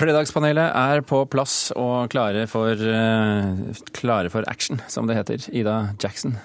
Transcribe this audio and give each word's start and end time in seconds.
Fredagspanelet 0.00 0.70
er 0.72 1.02
på 1.04 1.18
plass 1.28 1.74
og 1.76 2.08
klare 2.12 2.46
for, 2.48 2.72
uh, 2.72 3.82
klare 3.92 4.30
for 4.32 4.46
action, 4.48 4.80
som 4.88 5.10
det 5.10 5.18
heter. 5.18 5.44
Ida 5.52 5.74
Jackson, 6.00 6.38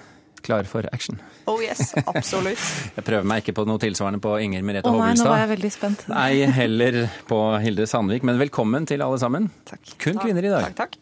klar 0.44 0.68
for 0.68 0.84
action. 0.92 1.16
Oh 1.48 1.62
yes, 1.64 1.94
absolutt. 2.04 2.60
jeg 2.98 3.06
prøver 3.06 3.24
meg 3.24 3.40
ikke 3.40 3.54
på 3.56 3.64
noe 3.64 3.80
tilsvarende 3.80 4.20
på 4.20 4.34
Inger 4.44 4.66
Merete 4.66 4.92
oh, 4.92 4.98
Hobbelstad. 4.98 5.22
Nei, 5.22 5.24
nå 5.24 5.32
var 5.32 5.40
jeg 5.40 5.52
veldig 5.54 5.72
spent. 5.72 6.04
Nei, 6.12 6.28
heller 6.58 7.00
på 7.30 7.40
Hilde 7.64 7.88
Sandvik. 7.88 8.28
Men 8.28 8.42
velkommen 8.44 8.88
til 8.92 9.04
alle 9.06 9.22
sammen. 9.22 9.48
Takk. 9.72 9.96
Kun 10.04 10.20
kvinner 10.20 10.44
i 10.44 10.52
dag. 10.52 10.68
Takk, 10.68 10.76
takk. 10.82 11.00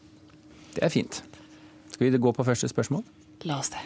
Det 0.78 0.86
er 0.86 0.94
fint. 0.94 1.24
Skal 1.90 2.06
vi 2.06 2.22
gå 2.22 2.36
på 2.38 2.46
første 2.46 2.70
spørsmål? 2.70 3.02
La 3.50 3.58
oss 3.58 3.74
det. 3.74 3.82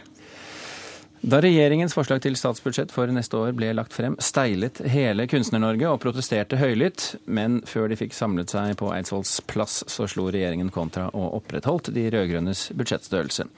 Da 1.18 1.40
regjeringens 1.42 1.96
forslag 1.96 2.20
til 2.22 2.36
statsbudsjett 2.38 2.92
for 2.94 3.10
neste 3.10 3.34
år 3.34 3.50
ble 3.58 3.72
lagt 3.74 3.94
frem, 3.96 4.14
steilet 4.22 4.78
hele 4.86 5.24
Kunstner-Norge 5.26 5.88
og 5.90 5.98
protesterte 6.04 6.60
høylytt. 6.60 7.08
Men 7.26 7.58
før 7.66 7.88
de 7.90 7.96
fikk 7.98 8.14
samlet 8.14 8.52
seg 8.54 8.76
på 8.78 8.92
Eidsvolls 8.94 9.32
plass, 9.50 9.80
så 9.90 10.06
slo 10.10 10.28
regjeringen 10.30 10.70
kontra 10.74 11.08
og 11.10 11.40
opprettholdt 11.40 11.90
de 11.96 12.04
rød-grønnes 12.14 12.68
budsjettstørrelse. 12.78 13.48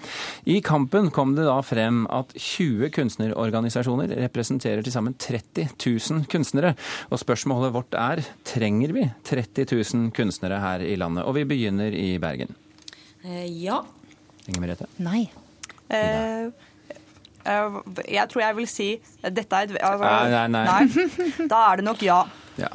I 0.48 0.56
kampen 0.64 1.10
kom 1.12 1.34
det 1.36 1.44
da 1.50 1.58
frem 1.66 2.06
at 2.08 2.32
20 2.32 2.94
kunstnerorganisasjoner 2.96 4.16
representerer 4.22 4.80
til 4.86 4.96
sammen 4.96 5.18
30 5.20 5.68
000 5.76 6.24
kunstnere. 6.32 6.72
Og 7.12 7.20
spørsmålet 7.20 7.76
vårt 7.76 8.00
er 8.00 8.24
trenger 8.48 8.96
vi 8.96 9.04
30 9.28 9.68
000 9.68 10.08
kunstnere 10.16 10.62
her 10.64 10.86
i 10.88 10.96
landet? 10.96 11.28
Og 11.28 11.36
vi 11.36 11.44
begynner 11.52 11.92
i 11.92 12.14
Bergen. 12.22 12.56
Eh, 13.20 13.44
ja. 13.66 13.82
Inger 14.48 14.64
Merete? 14.64 14.88
Nei. 15.04 15.26
Eh, 15.92 16.48
jeg 17.44 18.28
tror 18.30 18.44
jeg 18.44 18.58
vil 18.58 18.68
si 18.68 18.90
dette 19.24 19.62
er 19.62 19.70
et 19.70 20.00
Nei, 20.02 20.28
nei, 20.30 20.46
nei. 20.52 20.64
nei. 20.68 21.48
Da 21.50 21.64
er 21.70 21.80
det 21.80 21.88
nok 21.88 22.04
ja. 22.04 22.22
Ja. 22.60 22.70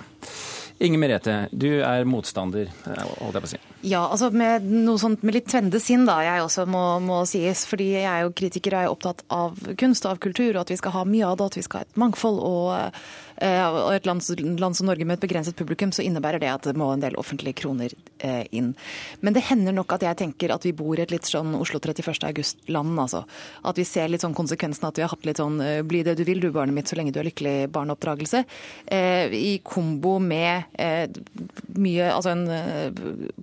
Inger 0.84 1.00
Merete, 1.00 1.34
du 1.56 1.70
er 1.88 2.04
motstander, 2.04 2.68
holdt 2.84 3.38
jeg 3.38 3.44
på 3.44 3.48
å 3.48 3.52
si. 3.54 3.60
Ja, 3.88 4.02
altså 4.12 4.28
med 4.36 4.66
noe 4.68 5.00
sånt 5.00 5.22
med 5.24 5.38
litt 5.38 5.48
tvende 5.48 5.80
sinn, 5.80 6.04
da, 6.08 6.18
jeg 6.26 6.44
også 6.44 6.66
må, 6.68 6.82
må, 7.00 7.22
sies. 7.30 7.64
Fordi 7.70 7.94
jeg 7.94 8.10
er 8.10 8.26
jo 8.26 8.34
kritiker 8.36 8.76
og 8.76 8.82
er 8.82 8.92
opptatt 8.92 9.24
av 9.32 9.62
kunst 9.80 10.04
og 10.04 10.18
av 10.18 10.20
kultur, 10.26 10.50
og 10.52 10.66
at 10.66 10.74
vi 10.74 10.80
skal 10.82 10.98
ha 10.98 11.06
mye 11.08 11.30
av 11.30 11.38
det, 11.40 11.48
at 11.48 11.58
vi 11.62 11.64
skal 11.64 11.80
ha 11.84 11.88
et 11.88 12.02
mangfold. 12.04 12.42
og 12.44 12.74
Eh, 13.35 13.35
og 13.42 13.92
et 13.96 14.06
land, 14.08 14.24
land, 14.60 14.78
som 14.78 14.88
Norge 14.88 15.06
med 15.06 15.18
et 15.18 15.26
begrenset 15.26 15.56
publikum, 15.58 15.92
så 15.92 16.04
innebærer 16.06 16.40
det 16.40 16.52
at 16.52 16.68
det 16.70 16.76
må 16.80 16.88
en 16.94 17.04
del 17.04 17.18
offentlige 17.20 17.60
kroner 17.62 17.92
eh, 18.20 18.46
inn. 18.56 18.74
Men 19.20 19.36
det 19.36 19.46
hender 19.50 19.76
nok 19.76 19.98
at 19.98 20.06
jeg 20.08 20.20
tenker 20.22 20.54
at 20.56 20.66
vi 20.66 20.74
bor 20.76 20.96
i 20.98 21.04
et 21.04 21.12
litt 21.12 21.28
sånn 21.28 21.56
Oslo 21.60 21.82
31. 21.82 22.24
august-land, 22.30 22.96
altså. 23.02 23.26
At 23.68 23.80
vi 23.80 23.88
ser 23.88 24.12
litt 24.12 24.24
sånn 24.24 24.38
konsekvensen 24.38 24.88
at 24.88 25.00
vi 25.00 25.06
har 25.06 25.12
hatt 25.12 25.28
litt 25.28 25.42
sånn 25.42 25.60
eh, 25.64 25.82
bli 25.86 26.04
det 26.08 26.16
du 26.20 26.24
vil 26.28 26.42
du 26.44 26.50
barnet 26.56 26.76
mitt 26.76 26.92
så 26.92 27.00
lenge 27.00 27.14
du 27.16 27.20
er 27.22 27.30
lykkelig 27.30 27.56
barneoppdragelse. 27.76 28.44
I 28.86 29.60
kombo 29.66 30.16
med 30.22 30.78
mye, 31.76 32.08
altså 32.12 32.32
en 32.32 32.46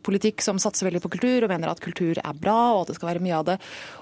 politikk 0.05 0.43
som 0.45 0.61
satser 0.63 0.87
veldig 0.89 1.03
på 1.05 1.13
kultur 1.17 1.45
og 1.45 1.53
mener 1.53 1.71
at 1.71 1.83
kultur 1.83 2.19
er 2.19 2.39
bra 2.39 2.59
og 2.75 2.85
at 2.85 2.93
det 2.93 2.99
skal 2.99 3.11
være 3.13 3.25
mye 3.25 3.39
av 3.39 3.47
det. 3.51 3.57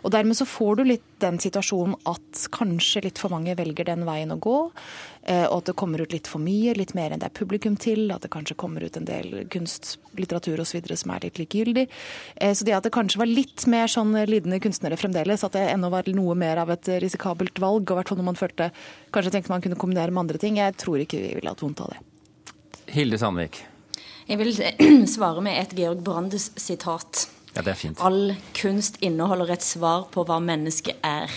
Og 0.04 0.14
dermed 0.14 0.38
så 0.38 0.46
får 0.48 0.80
du 0.80 0.84
litt 0.88 1.06
den 1.22 1.40
situasjonen 1.42 1.96
at 2.10 2.44
kanskje 2.54 3.04
litt 3.08 3.20
for 3.20 3.32
mange 3.32 3.56
velger 3.58 3.88
den 3.90 4.06
veien 4.08 4.34
å 4.34 4.40
gå. 4.40 4.58
Eh, 5.28 5.44
og 5.44 5.60
at 5.60 5.70
det 5.70 5.76
kommer 5.76 6.00
ut 6.00 6.14
litt 6.14 6.28
for 6.30 6.40
mye, 6.42 6.72
litt 6.78 6.94
mer 6.96 7.12
enn 7.12 7.20
det 7.20 7.28
er 7.28 7.36
publikum 7.36 7.76
til. 7.80 8.06
At 8.14 8.24
det 8.24 8.32
kanskje 8.32 8.56
kommer 8.60 8.84
ut 8.84 8.96
en 8.96 9.08
del 9.08 9.44
kunst, 9.52 9.98
litteratur 10.18 10.62
osv. 10.62 10.80
som 10.96 11.14
er 11.14 11.26
litt 11.26 11.40
likegyldig. 11.42 11.86
Eh, 12.36 12.54
så 12.56 12.66
det 12.66 12.76
at 12.78 12.86
det 12.88 12.94
kanskje 12.94 13.20
var 13.20 13.30
litt 13.30 13.66
mer 13.70 13.90
sånn 13.90 14.14
lidende 14.30 14.60
kunstnere 14.62 14.98
fremdeles, 15.00 15.44
at 15.44 15.56
det 15.56 15.66
ennå 15.74 15.92
var 15.92 16.08
noe 16.16 16.36
mer 16.38 16.62
av 16.62 16.72
et 16.72 16.88
risikabelt 17.04 17.60
valg, 17.60 17.84
og 17.84 17.96
i 17.96 18.00
hvert 18.00 18.12
fall 18.12 18.20
når 18.20 18.30
man 18.32 18.40
følte 18.40 18.70
kanskje 19.14 19.34
tenkte 19.36 19.52
man 19.52 19.64
kunne 19.64 19.80
kombinere 19.80 20.14
med 20.14 20.24
andre 20.24 20.40
ting, 20.40 20.60
jeg 20.60 20.78
tror 20.80 21.02
ikke 21.02 21.20
vi 21.20 21.34
ville 21.36 21.52
hatt 21.52 21.62
vondt 21.64 21.84
av 21.84 21.92
det. 21.92 22.00
Hilde 22.90 23.20
Sandvik. 23.20 23.60
Jeg 24.30 24.38
vil 24.40 24.54
svare 25.16 25.42
med 25.44 25.58
et 25.58 25.76
Georg 25.78 26.02
Brandes 26.06 26.50
sitat. 26.58 27.26
Ja, 27.56 27.64
det 27.66 27.74
er 27.74 27.78
fint. 27.78 28.02
All 28.02 28.36
kunst 28.54 29.00
inneholder 29.02 29.56
et 29.56 29.64
svar 29.66 30.06
på 30.14 30.24
hva 30.26 30.38
mennesket 30.42 31.02
er. 31.06 31.32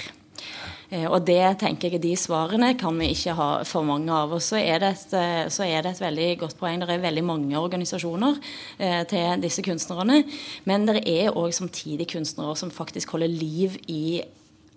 Eh, 0.94 1.08
og 1.10 1.24
det 1.26 1.58
tenker 1.64 1.96
jeg 1.96 2.04
de 2.04 2.14
svarene 2.20 2.74
kan 2.80 2.98
vi 3.02 3.10
ikke 3.16 3.34
ha 3.38 3.50
for 3.68 3.88
mange 3.88 4.14
av. 4.14 4.36
Og 4.38 4.44
så 4.46 4.60
er 4.62 4.84
det 4.84 4.94
et, 4.94 5.18
så 5.54 5.66
er 5.66 5.82
det 5.86 5.96
et 5.96 6.04
veldig 6.04 6.30
godt 6.46 6.60
poeng. 6.60 6.84
Det 6.84 6.94
er 6.94 7.04
veldig 7.08 7.26
mange 7.26 7.58
organisasjoner 7.60 8.38
eh, 8.78 9.02
til 9.10 9.44
disse 9.44 9.66
kunstnerne. 9.66 10.22
Men 10.70 10.88
det 10.90 11.02
er 11.10 11.34
òg 11.34 11.52
samtidig 11.56 12.12
kunstnere 12.14 12.56
som 12.60 12.74
faktisk 12.74 13.16
holder 13.18 13.32
liv 13.34 13.80
i 13.88 14.22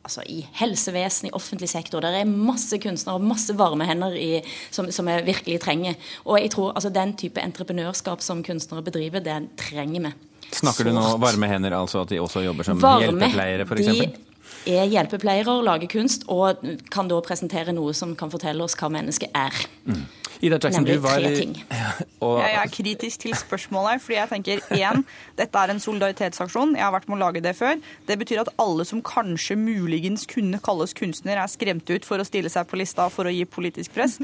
altså 0.07 0.23
i 0.31 0.45
helsevesen, 0.55 1.29
i 1.29 1.35
offentlig 1.35 1.69
sektor. 1.69 2.05
Det 2.05 2.21
er 2.21 2.29
masse 2.31 2.79
kunstnere 2.79 3.19
og 3.19 3.27
masse 3.27 3.57
varme 3.59 3.89
hender 3.89 4.15
i, 4.15 4.39
som, 4.71 4.87
som 4.95 5.11
vi 5.11 5.17
virkelig 5.27 5.59
trenger. 5.65 5.99
Og 6.25 6.39
jeg 6.39 6.53
tror 6.55 6.77
altså 6.77 6.93
Den 6.95 7.17
type 7.19 7.43
entreprenørskap 7.43 8.23
som 8.23 8.45
kunstnere 8.47 8.87
bedriver, 8.87 9.25
den 9.25 9.51
trenger 9.59 10.07
vi. 10.07 10.15
Snakker 10.55 10.87
du 10.87 10.93
nå 10.95 11.03
varme 11.19 11.51
hender, 11.51 11.75
altså 11.75 12.05
at 12.05 12.15
de 12.15 12.23
også 12.23 12.45
jobber 12.45 12.69
som 12.69 12.79
varme, 12.79 13.03
hjelpepleiere 13.03 13.67
f.eks.? 13.67 14.26
Er 14.67 14.87
hjelpepleiere, 14.91 15.59
lager 15.65 15.91
kunst 15.91 16.27
og 16.33 16.63
kan 16.93 17.11
da 17.11 17.21
presentere 17.25 17.75
noe 17.77 17.95
som 17.97 18.15
kan 18.19 18.33
fortelle 18.33 18.65
oss 18.65 18.77
hva 18.79 18.91
mennesket 18.93 19.35
er. 19.37 19.67
Mm. 19.87 20.05
Ida 20.41 20.59
Jackson, 20.59 20.85
Nemlig 20.85 20.97
du 20.99 21.05
var 21.05 21.21
tre 21.21 21.35
ting. 21.37 21.55
Ja, 21.77 21.93
og... 22.21 22.41
Jeg 22.41 22.57
er 22.61 22.73
kritisk 22.73 23.23
til 23.23 23.35
spørsmålet, 23.37 24.03
fordi 24.03 24.17
jeg 24.19 24.31
tenker 24.31 24.63
én, 24.75 25.05
dette 25.39 25.63
er 25.63 25.73
en 25.73 25.81
solidaritetsaksjon. 25.83 26.75
Jeg 26.77 26.85
har 26.85 26.93
vært 26.95 27.09
med 27.11 27.19
å 27.19 27.23
lage 27.25 27.43
det 27.45 27.55
før. 27.57 27.79
Det 28.09 28.19
betyr 28.21 28.43
at 28.43 28.51
alle 28.63 28.87
som 28.89 29.03
kanskje 29.05 29.59
muligens 29.61 30.27
kunne 30.31 30.61
kalles 30.65 30.97
kunstner, 30.97 31.41
er 31.41 31.53
skremt 31.53 31.89
ut 31.91 32.09
for 32.09 32.21
å 32.21 32.27
stille 32.27 32.53
seg 32.53 32.69
på 32.69 32.81
lista 32.81 33.09
for 33.13 33.29
å 33.29 33.35
gi 33.35 33.45
politisk 33.49 33.95
press. 33.97 34.19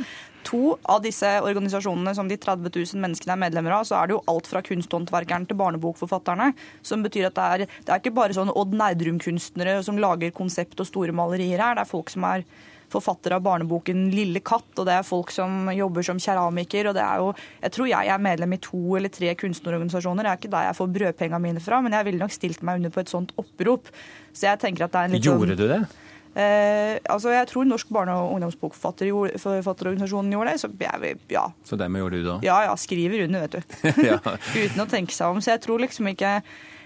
To 0.48 0.74
av 0.90 1.02
disse 1.04 1.28
organisasjonene 1.44 2.14
som 2.18 2.28
de 2.30 2.38
30 2.40 2.66
000 2.74 3.02
menneskene 3.02 3.36
er 3.36 3.42
medlemmer 3.44 3.76
av, 3.76 3.86
så 3.86 4.00
er 4.00 4.10
det 4.10 4.16
jo 4.16 4.24
alt 4.30 4.48
fra 4.50 4.62
kunsthåndverkeren 4.66 5.46
til 5.48 5.58
barnebokforfatterne. 5.60 6.50
Som 6.86 7.06
betyr 7.06 7.30
at 7.30 7.38
det 7.38 7.46
er, 7.46 7.64
det 7.86 7.94
er 7.94 8.02
ikke 8.02 8.16
bare 8.16 8.36
sånn 8.36 8.50
Odd 8.50 8.74
Nerdrum-kunstnere 8.78 9.78
som 9.86 10.00
lager 10.02 10.34
konsept 10.34 10.80
og 10.82 10.88
store 10.88 11.14
malerier 11.14 11.62
her. 11.62 11.78
Det 11.78 11.86
er 11.86 11.92
folk 11.92 12.10
som 12.12 12.26
er 12.28 12.46
forfatter 12.92 13.32
av 13.36 13.42
barneboken 13.42 14.10
'Lille 14.12 14.40
katt', 14.44 14.78
og 14.78 14.86
det 14.86 14.94
er 14.94 15.02
folk 15.06 15.30
som 15.34 15.66
jobber 15.72 16.02
som 16.06 16.18
keramiker. 16.20 16.88
og 16.88 16.94
det 16.94 17.02
er 17.02 17.16
jo, 17.18 17.34
Jeg 17.62 17.72
tror 17.72 17.88
jeg 17.88 18.08
er 18.08 18.18
medlem 18.18 18.52
i 18.52 18.58
to 18.58 18.96
eller 18.96 19.08
tre 19.08 19.34
kunstnerorganisasjoner. 19.34 20.22
Det 20.22 20.30
er 20.30 20.36
ikke 20.38 20.50
der 20.50 20.64
jeg 20.68 20.76
får 20.76 20.92
brødpengene 20.92 21.40
mine 21.40 21.60
fra, 21.60 21.80
men 21.80 21.92
jeg 21.92 22.04
ville 22.04 22.18
nok 22.18 22.30
stilt 22.32 22.62
meg 22.62 22.76
under 22.76 22.90
på 22.90 23.00
et 23.00 23.08
sånt 23.08 23.32
opprop. 23.36 23.88
Så 24.32 24.46
jeg 24.46 24.58
tenker 24.60 24.84
at 24.84 24.92
det 24.92 24.98
er 25.00 25.04
en 25.04 25.10
litt 25.12 25.24
Gjorde 25.24 25.56
sånn, 25.56 25.56
du 25.56 25.68
det? 25.68 25.86
Eh, 26.34 26.96
altså 27.12 27.28
Jeg 27.28 27.46
tror 27.48 27.64
Norsk 27.68 27.88
barne- 27.92 28.14
og 28.16 28.32
ungdomsbokforfatterorganisasjon 28.34 30.32
gjorde 30.32 30.50
det. 30.50 30.60
Så, 30.60 30.68
jeg, 30.80 31.18
ja. 31.28 31.52
så 31.64 31.76
dermed 31.76 32.00
gjorde 32.00 32.16
du 32.16 32.22
det 32.24 32.32
òg? 32.32 32.42
Ja, 32.44 32.62
ja. 32.64 32.74
Skriver 32.76 33.24
under, 33.26 33.40
vet 33.40 33.52
du. 33.52 33.60
Uten 34.64 34.80
å 34.80 34.88
tenke 34.88 35.12
seg 35.12 35.26
om. 35.28 35.40
Så 35.44 35.50
jeg 35.52 35.60
tror 35.60 35.78
liksom 35.84 36.08
ikke 36.12 36.42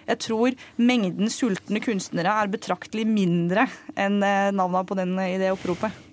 jeg 0.06 0.22
tror 0.22 0.56
mengden 0.78 1.30
sultne 1.32 1.82
kunstnere 1.84 2.34
er 2.42 2.52
betraktelig 2.52 3.06
mindre 3.10 3.66
enn 3.98 4.20
eh, 4.22 4.52
navnene 4.54 4.86
på 4.86 4.98
den 4.98 5.16
i 5.22 5.36
det 5.42 5.52
oppropet. 5.54 6.05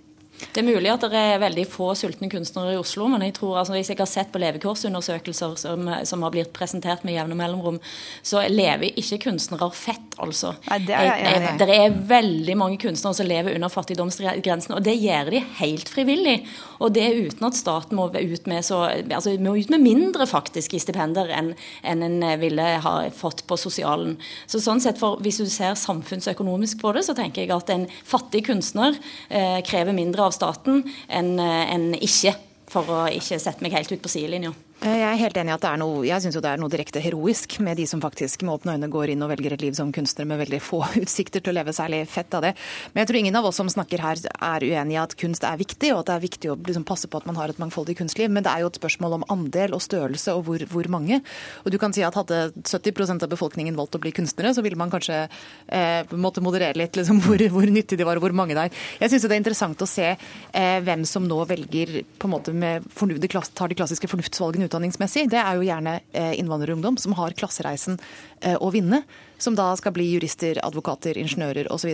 Det 0.54 0.62
er 0.62 0.66
mulig 0.66 0.90
at 0.92 1.04
det 1.08 1.20
er 1.20 1.42
veldig 1.42 1.64
få 1.70 1.92
sultne 1.98 2.28
kunstnere 2.30 2.74
i 2.74 2.80
Oslo, 2.80 3.08
men 3.12 3.24
jeg 3.26 3.36
tror, 3.38 3.60
altså, 3.62 3.76
hvis 3.78 3.92
jeg 3.94 4.00
har 4.00 4.10
sett 4.10 4.32
på 4.34 4.42
levekårsundersøkelser 4.42 5.56
som, 5.62 5.90
som 6.10 6.26
har 6.26 6.34
blitt 6.34 6.52
presentert 6.56 7.06
med 7.08 7.16
jevne 7.16 7.38
mellomrom, 7.38 7.80
så 8.26 8.44
lever 8.50 8.98
ikke 9.00 9.22
kunstnere 9.28 9.70
fett, 9.78 10.18
altså. 10.22 10.56
Nei, 10.68 10.80
det 10.88 10.98
er 10.98 11.08
jeg 11.08 11.30
enig 11.30 11.52
i. 11.52 11.54
Det 11.62 11.78
er 11.78 11.98
veldig 12.10 12.58
mange 12.60 12.80
kunstnere 12.82 13.18
som 13.18 13.30
lever 13.30 13.56
under 13.56 13.72
fattigdomsgrensen, 13.74 14.76
og 14.76 14.84
det 14.86 14.98
gjør 15.00 15.32
de 15.36 15.44
helt 15.62 15.92
frivillig. 15.94 16.36
Og 16.84 16.94
det 16.98 17.06
er 17.08 17.22
uten 17.30 17.48
at 17.48 17.58
staten 17.58 17.98
må 17.98 18.10
ut 18.12 18.50
med, 18.50 18.66
så, 18.66 18.84
altså, 19.06 19.36
må 19.40 19.56
ut 19.58 19.74
med 19.74 19.86
mindre 19.86 20.28
faktisk 20.30 20.76
i 20.76 20.82
stipender 20.84 21.32
enn 21.34 21.54
en 21.84 22.04
en 22.04 22.40
ville 22.40 22.64
ha 22.84 22.94
fått 23.16 23.46
på 23.48 23.58
sosialen. 23.60 24.18
Så 24.50 24.62
sånn 24.64 24.82
sett, 24.84 25.00
for 25.00 25.22
Hvis 25.24 25.40
du 25.40 25.48
ser 25.50 25.76
samfunnsøkonomisk 25.80 26.82
på 26.82 26.92
det, 26.96 27.06
så 27.06 27.16
tenker 27.16 27.44
jeg 27.44 27.54
at 27.54 27.70
en 27.70 27.86
fattig 27.88 28.44
kunstner 28.48 28.98
eh, 29.30 29.62
krever 29.66 29.96
mindre 29.96 30.23
av 30.26 30.36
staten 30.36 30.84
enn 31.08 31.36
en 31.40 31.90
ikke, 32.00 32.36
for 32.74 32.90
å 32.90 33.02
ikke 33.14 33.42
sette 33.42 33.64
meg 33.64 33.76
helt 33.78 33.92
ut 33.92 34.02
på 34.04 34.12
sidelinja. 34.12 34.54
Eh, 34.84 34.98
jeg 35.00 35.08
er 35.08 35.20
helt 35.22 35.38
enig 35.40 35.52
i 35.54 35.54
at 35.54 35.64
det 35.64 35.70
er 35.70 35.80
noe, 35.80 36.00
jeg 36.04 36.20
synes 36.20 36.36
jo 36.36 36.42
det 36.44 36.50
er 36.52 36.60
noe 36.60 36.72
direkte 36.72 37.00
heroisk 37.00 37.54
med 37.64 37.78
de 37.80 37.86
som 37.88 38.02
faktisk 38.04 38.42
med 38.44 38.58
åpne 38.58 38.74
øyne 38.76 38.90
går 38.92 39.14
inn 39.14 39.22
og 39.24 39.30
velger 39.32 39.54
et 39.56 39.62
liv 39.64 39.76
som 39.78 39.94
kunstner 39.96 40.28
med 40.28 40.42
veldig 40.42 40.58
få 40.60 40.82
utsikter 41.04 41.40
til 41.40 41.54
å 41.54 41.56
leve 41.56 41.72
særlig 41.72 42.02
fett 42.12 42.36
av 42.36 42.44
det. 42.44 42.52
Men 42.92 43.04
jeg 43.04 43.10
tror 43.10 43.20
ingen 43.22 43.38
av 43.40 43.48
oss 43.48 43.62
som 43.62 43.70
snakker 43.72 44.04
her 44.04 44.20
er 44.20 44.66
uenig 44.68 44.98
i 44.98 45.00
at 45.00 45.16
kunst 45.22 45.48
er 45.48 45.62
viktig, 45.62 45.94
og 45.94 46.02
at 46.02 46.10
det 46.10 46.18
er 46.18 46.24
viktig 46.26 46.52
å 46.52 46.58
liksom 46.60 46.84
passe 46.90 47.08
på 47.08 47.22
at 47.22 47.30
man 47.30 47.40
har 47.40 47.54
et 47.54 47.62
mangfoldig 47.64 47.96
kunstliv. 48.02 48.28
Men 48.28 48.44
det 48.44 48.52
er 48.52 48.66
jo 48.66 48.74
et 48.74 48.80
spørsmål 48.82 49.16
om 49.22 49.24
andel 49.32 49.78
og 49.78 49.86
størrelse 49.86 50.36
og 50.36 50.44
hvor, 50.50 50.68
hvor 50.74 50.92
mange. 50.92 51.22
Og 51.64 51.72
du 51.72 51.80
kan 51.80 51.96
si 51.96 52.04
at 52.04 52.20
hadde 52.20 52.42
70% 52.60 53.24
av 53.24 53.32
befolkningen 53.32 53.80
valgt 53.80 53.96
å 53.96 54.04
bli 54.04 54.12
kunstnere, 54.20 54.52
så 54.52 54.66
ville 54.68 54.80
man 54.80 54.92
kanskje 54.92 55.22
eh, 55.24 56.12
måtte 56.12 56.44
moderere 56.44 56.76
litt 56.84 57.00
liksom, 57.00 57.24
hvor, 57.24 57.40
hvor, 57.56 57.72
nyttig 57.72 58.02
de 58.02 58.10
var 58.10 58.20
og 58.20 58.28
hvor 58.28 58.36
mange 58.36 58.60
det 58.60 58.68
er. 58.68 58.84
Jeg 59.06 59.16
syns 59.16 59.30
det 59.30 59.40
er 59.40 59.44
interessant 59.46 59.88
å 59.88 59.88
se 59.88 60.12
eh, 60.12 60.78
hvem 60.84 61.08
som 61.08 61.24
nå 61.24 61.40
velger 61.48 62.02
på 62.20 62.28
en 62.28 62.36
måte 62.36 62.52
med 62.52 62.92
fornuftig, 62.92 63.32
tar 63.56 63.72
de 63.72 63.80
klassiske 63.80 64.12
fornuftsvalgene 64.12 64.68
ut 64.68 64.73
utdanningsmessig, 64.74 65.30
det 65.30 65.40
er 65.40 65.58
jo 65.58 65.66
gjerne 65.68 66.00
eh, 66.12 66.34
innvandrerungdom 66.40 66.98
som 66.98 67.14
har 67.18 67.36
klassereisen 67.38 68.00
eh, 68.42 68.58
å 68.58 68.72
vinne. 68.74 69.04
som 69.44 69.56
da 69.56 69.74
skal 69.76 69.92
bli 69.92 70.06
jurister, 70.08 70.56
advokater, 70.64 71.18
ingeniører 71.20 71.68
osv. 71.74 71.90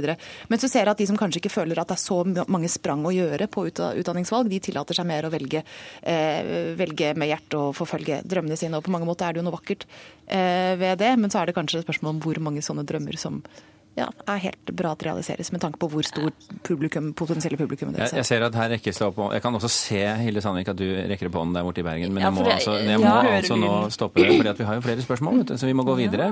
Men 0.52 0.60
så 0.62 0.68
ser 0.70 0.84
jeg 0.84 0.92
at 0.92 1.00
de 1.00 1.08
som 1.10 1.18
kanskje 1.18 1.40
ikke 1.40 1.50
føler 1.50 1.80
at 1.82 1.90
det 1.90 1.96
er 1.96 2.04
så 2.04 2.20
mange 2.46 2.70
sprang 2.70 3.02
å 3.02 3.14
gjøre 3.16 3.48
på 3.50 3.64
utdanningsvalg, 3.72 4.52
de 4.52 4.60
tillater 4.62 4.94
seg 4.94 5.08
mer 5.10 5.26
å 5.26 5.32
velge, 5.34 5.64
eh, 6.04 6.76
velge 6.78 7.16
med 7.18 7.32
hjertet 7.32 7.58
og 7.58 7.74
forfølge 7.80 8.22
drømmene 8.22 8.60
sine. 8.60 8.78
Og 8.78 8.86
på 8.86 8.94
mange 8.94 9.10
måter 9.10 9.26
er 9.26 9.34
det 9.34 9.42
jo 9.42 9.48
noe 9.48 9.58
vakkert 9.58 9.88
ved 10.30 11.00
det, 11.02 11.10
men 11.18 11.32
så 11.34 11.42
er 11.42 11.50
det 11.50 11.56
kanskje 11.58 11.80
et 11.80 11.88
spørsmål 11.88 12.12
om 12.14 12.22
hvor 12.22 12.38
mange 12.44 12.62
sånne 12.62 12.86
drømmer 12.86 13.18
som 13.18 13.42
ja, 13.98 14.06
er 14.30 14.42
helt 14.44 14.72
bra 14.78 14.94
at 14.94 15.04
realiseres, 15.04 15.50
med 15.52 15.62
tanke 15.64 15.80
på 15.82 15.90
hvor 15.92 16.06
stor 16.08 16.30
publikum, 16.66 17.10
potensielle 17.18 17.58
publikum 17.60 17.92
det 17.92 18.04
er. 18.04 18.06
Jeg, 18.08 18.22
jeg 18.22 18.28
ser 18.30 18.46
at 18.46 18.56
her 18.56 18.70
rekkes 18.76 19.00
det 19.02 19.08
opp 19.08 19.18
Jeg 19.34 19.42
kan 19.44 19.58
også 19.58 19.72
se, 19.74 20.02
Hilde 20.22 20.44
Sandvik, 20.44 20.70
at 20.72 20.80
du 20.80 20.86
rekker 21.12 21.30
opp 21.30 21.40
hånden 21.42 21.58
der 21.58 21.66
borte 21.68 21.82
i 21.82 21.86
Bergen. 21.88 22.14
Men 22.16 22.24
jeg 22.24 22.36
må, 22.36 22.46
altså, 22.48 22.78
jeg 22.80 23.02
må 23.02 23.10
ja, 23.10 23.34
altså 23.40 23.58
nå 23.60 23.72
stoppe 23.94 24.24
det, 24.24 24.38
for 24.38 24.62
vi 24.62 24.68
har 24.70 24.80
jo 24.80 24.86
flere 24.86 25.06
spørsmål, 25.06 25.42
så 25.52 25.70
vi 25.70 25.76
må 25.76 25.86
gå 25.88 25.96
videre. 26.00 26.30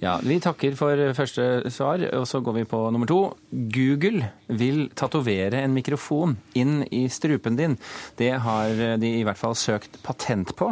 Ja, 0.00 0.16
Vi 0.24 0.38
takker 0.40 0.76
for 0.78 1.02
første 1.16 1.70
svar, 1.74 2.04
og 2.16 2.26
så 2.30 2.40
går 2.44 2.60
vi 2.60 2.64
på 2.70 2.82
nummer 2.94 3.10
to. 3.10 3.20
Google 3.50 4.30
vil 4.48 4.88
tatovere 4.96 5.60
en 5.64 5.74
mikrofon 5.76 6.36
inn 6.58 6.80
i 6.90 7.08
strupen 7.12 7.58
din. 7.58 7.76
Det 8.18 8.32
har 8.46 8.96
de 9.00 9.10
i 9.18 9.24
hvert 9.26 9.40
fall 9.40 9.56
søkt 9.58 10.00
patent 10.06 10.54
på. 10.56 10.70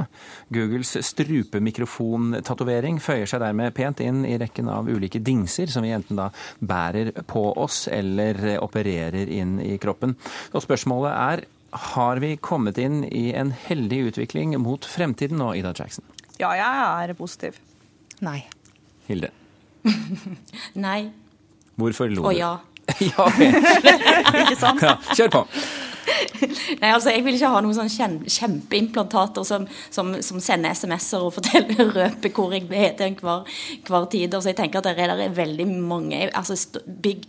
Googles 0.54 0.96
strupemikrofontatovering 1.04 3.02
føyer 3.02 3.28
seg 3.28 3.42
dermed 3.44 3.74
pent 3.76 4.00
inn 4.04 4.24
i 4.28 4.38
rekken 4.40 4.70
av 4.72 4.88
ulike 4.88 5.20
dingser 5.20 5.68
som 5.72 5.84
vi 5.84 5.92
enten 5.94 6.16
da 6.18 6.27
bærer 6.60 7.12
på 7.28 7.44
oss 7.58 7.86
eller 7.92 8.58
opererer 8.62 9.30
inn 9.32 9.58
i 9.64 9.76
kroppen. 9.82 10.16
Og 10.52 10.64
spørsmålet 10.64 11.12
er 11.14 11.46
har 11.70 12.16
vi 12.22 12.36
kommet 12.40 12.78
inn 12.80 13.02
i 13.04 13.28
en 13.36 13.50
heldig 13.52 13.98
utvikling 14.12 14.54
mot 14.62 14.84
fremtiden 14.88 15.40
nå, 15.40 15.52
Ida 15.58 15.74
Jackson? 15.76 16.06
Ja, 16.40 16.54
jeg 16.56 17.10
er 17.10 17.14
positiv. 17.18 17.58
Nei. 18.24 18.40
Hilde? 19.08 19.30
Nei. 20.86 21.10
Hvorfor 21.78 22.10
lo 22.10 22.24
du? 22.24 22.30
Å 22.30 22.34
ja. 22.34 22.52
ja, 23.10 23.26
Ikke 24.42 24.56
sant? 24.58 24.82
Ja, 24.82 24.96
kjør 25.12 25.34
på. 25.34 25.44
Nei, 26.80 26.90
altså 26.90 27.12
Jeg 27.14 27.24
vil 27.26 27.36
ikke 27.36 27.52
ha 27.52 27.60
noen 27.64 27.76
sånn 27.76 28.24
kjempeimplantater 28.24 29.46
som, 29.46 29.66
som, 29.94 30.14
som, 30.24 30.40
sender 30.42 30.76
SMS-er 30.76 31.26
og 31.26 31.36
forteller 31.38 31.92
røper 31.98 32.34
hvor 32.34 32.54
jeg 32.56 32.68
er 32.70 32.96
til 32.98 33.12
enhver 33.12 33.46
hver 33.88 34.10
tid. 34.12 34.34
Altså 34.34 34.52
jeg 34.52 34.60
tenker 34.60 34.80
at 34.80 34.88
det 34.88 34.96
er, 34.96 35.14
det 35.18 35.28
er 35.28 35.38
veldig 35.38 35.68
mange 35.68 36.26
altså 36.28 36.58
big 37.02 37.26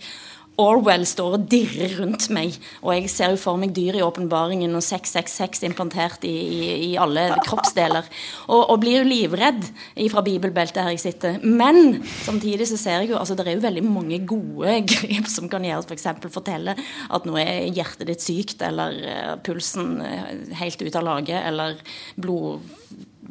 Orwell 0.59 1.05
står 1.07 1.37
og 1.37 1.45
dirrer 1.51 1.95
rundt 2.01 2.27
meg, 2.35 2.55
og 2.83 2.93
jeg 2.95 3.11
ser 3.11 3.33
jo 3.33 3.39
for 3.39 3.59
meg 3.59 3.71
dyr 3.75 3.99
i 3.99 4.03
åpenbaringen 4.03 4.75
og 4.75 4.83
666 4.83 5.63
implantert 5.69 6.25
i, 6.27 6.33
i, 6.33 6.71
i 6.89 6.91
alle 6.99 7.29
kroppsdeler. 7.45 8.07
Og, 8.47 8.61
og, 8.61 8.75
blir 8.83 8.99
jo 8.99 9.07
livredd 9.07 9.65
fra 10.11 10.23
bibelbeltet 10.25 10.83
her 10.83 10.95
jeg 10.95 11.03
sitter. 11.03 11.39
Men 11.43 12.01
samtidig 12.25 12.69
så 12.69 12.79
ser 12.79 13.03
jeg 13.03 13.13
jo 13.13 13.19
altså 13.19 13.37
det 13.37 13.47
er 13.47 13.57
jo 13.57 13.65
veldig 13.65 13.85
mange 13.87 14.21
gode 14.27 14.79
grep 14.91 15.29
som 15.31 15.49
kan 15.51 15.65
gjøres. 15.67 15.87
F.eks. 15.89 16.07
For 16.19 16.39
fortelle 16.41 16.75
at 16.75 17.27
nå 17.27 17.37
er 17.39 17.69
hjertet 17.71 18.09
ditt 18.09 18.23
sykt, 18.23 18.63
eller 18.65 18.97
uh, 19.03 19.35
pulsen 19.45 19.99
uh, 20.03 20.33
helt 20.59 20.81
ute 20.83 20.99
av 20.99 21.07
lage, 21.07 21.39
eller 21.39 21.79
blod 22.19 22.65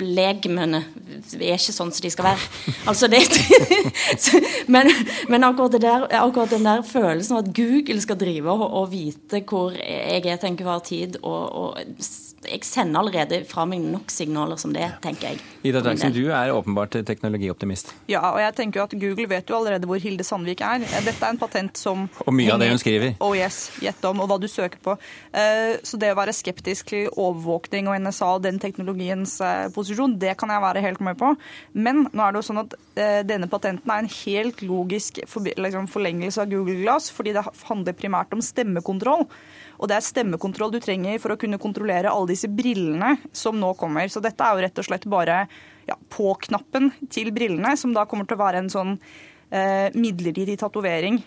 legemene 0.04 0.82
er 1.38 1.56
ikke 1.56 1.74
sånn 1.74 1.90
som 1.92 2.04
de 2.04 2.10
skal 2.12 2.28
være. 2.30 2.46
Altså 2.90 3.08
det, 3.10 3.22
men, 4.74 4.90
men 5.28 5.46
akkurat, 5.46 5.78
der, 5.82 6.06
akkurat, 6.20 6.54
den 6.54 6.68
der 6.68 6.84
følelsen 6.86 7.36
av 7.36 7.44
at 7.44 7.52
Google 7.56 8.00
skal 8.04 8.20
drive 8.20 8.54
og, 8.54 8.64
og 8.82 8.90
vite 8.92 9.42
hvor 9.48 9.76
jeg 9.76 10.24
er 10.24 10.40
til 10.40 10.52
enhver 10.52 10.84
tid, 10.86 11.20
og, 11.22 11.44
og 11.52 12.00
jeg 12.46 12.62
sender 12.66 13.00
allerede 13.00 13.40
fra 13.48 13.64
meg 13.68 13.82
nok 13.82 14.12
signaler 14.12 14.58
som 14.60 14.72
det, 14.74 14.86
tenker 15.02 15.32
jeg. 15.32 15.40
Ida 15.66 15.82
Jackson, 15.82 16.12
du 16.14 16.30
er 16.30 16.52
åpenbart 16.54 16.94
teknologioptimist. 17.06 17.90
Ja, 18.10 18.22
og 18.30 18.38
jeg 18.42 18.54
tenker 18.58 18.80
jo 18.80 18.84
at 18.86 18.94
Google 19.00 19.26
vet 19.30 19.50
jo 19.50 19.56
allerede 19.58 19.88
hvor 19.90 19.98
Hilde 20.02 20.26
Sandvik 20.26 20.62
er. 20.64 20.84
Dette 21.04 21.18
er 21.18 21.34
en 21.34 21.40
patent 21.40 21.80
som 21.80 22.06
Og 22.24 22.34
mye 22.34 22.54
av 22.54 22.62
det 22.62 22.70
hun 22.70 22.80
skriver. 22.80 23.16
Oh 23.24 23.34
yes, 23.36 23.72
gjett 23.82 24.04
om, 24.08 24.22
og 24.22 24.30
hva 24.30 24.38
du 24.40 24.46
søker 24.50 24.78
på. 24.84 24.94
Eh, 25.32 25.80
så 25.82 26.00
det 26.00 26.12
å 26.14 26.18
være 26.20 26.36
skeptisk 26.36 26.92
til 26.92 27.10
overvåkning 27.10 27.90
og 27.90 27.98
NSA 28.06 28.30
og 28.38 28.46
den 28.46 28.62
teknologiens 28.62 29.38
eh, 29.44 29.66
posisjon, 29.74 30.18
det 30.22 30.36
kan 30.38 30.54
jeg 30.54 30.64
være 30.64 30.84
helt 30.84 31.02
med 31.04 31.18
på. 31.20 31.34
Men 31.74 32.06
nå 32.06 32.24
er 32.24 32.34
det 32.34 32.42
jo 32.42 32.48
sånn 32.52 32.62
at 32.64 32.78
eh, 32.94 33.20
denne 33.26 33.50
patenten 33.50 33.90
er 33.92 34.04
en 34.04 34.12
helt 34.20 34.62
logisk 34.62 35.22
liksom, 35.24 35.90
forlengelse 35.90 36.44
av 36.44 36.52
Google 36.54 36.78
Glass, 36.84 37.10
fordi 37.14 37.34
det 37.36 37.46
handler 37.68 37.98
primært 37.98 38.36
om 38.36 38.44
stemmekontroll. 38.44 39.26
Og 39.78 39.88
det 39.90 39.98
er 39.98 40.04
stemmekontroll 40.04 40.72
du 40.74 40.80
trenger 40.82 41.20
for 41.22 41.34
å 41.34 41.38
kunne 41.40 41.60
kontrollere 41.62 42.10
alle 42.10 42.32
disse 42.32 42.50
brillene 42.50 43.14
som 43.32 43.58
nå 43.58 43.72
kommer. 43.78 44.10
Så 44.10 44.22
dette 44.24 44.42
er 44.42 44.54
jo 44.54 44.64
rett 44.66 44.82
og 44.82 44.88
slett 44.88 45.06
bare 45.10 45.40
ja, 45.88 45.96
på-knappen 46.12 46.90
til 47.12 47.30
brillene, 47.34 47.76
som 47.78 47.94
da 47.94 48.04
kommer 48.10 48.28
til 48.28 48.38
å 48.38 48.42
være 48.42 48.64
en 48.64 48.72
sånn 48.72 48.96
eh, 49.54 49.94
midlertidig 49.94 50.58
tatovering 50.60 51.22